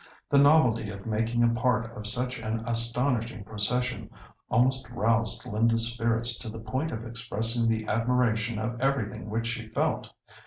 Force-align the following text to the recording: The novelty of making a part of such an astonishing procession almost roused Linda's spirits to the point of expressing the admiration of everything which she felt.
The 0.31 0.39
novelty 0.39 0.89
of 0.89 1.05
making 1.05 1.43
a 1.43 1.49
part 1.53 1.95
of 1.95 2.07
such 2.07 2.39
an 2.39 2.61
astonishing 2.65 3.43
procession 3.43 4.09
almost 4.49 4.89
roused 4.89 5.45
Linda's 5.45 5.93
spirits 5.93 6.39
to 6.39 6.49
the 6.49 6.57
point 6.57 6.91
of 6.91 7.05
expressing 7.05 7.69
the 7.69 7.85
admiration 7.87 8.57
of 8.57 8.81
everything 8.81 9.29
which 9.29 9.45
she 9.45 9.67
felt. 9.67 10.09